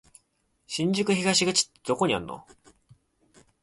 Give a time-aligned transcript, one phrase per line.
[0.65, 2.43] 新宿東口ってどこにあんの？